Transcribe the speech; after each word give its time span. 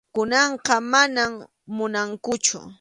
Kunanqa 0.15 0.75
manam 0.91 1.31
munankuchu. 1.75 2.57